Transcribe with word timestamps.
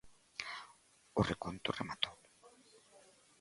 O 1.19 1.21
reconto 1.31 1.75
rematou. 1.79 2.15